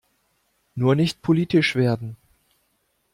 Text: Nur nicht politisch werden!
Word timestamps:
Nur 0.73 0.95
nicht 0.95 1.21
politisch 1.21 1.75
werden! 1.75 2.17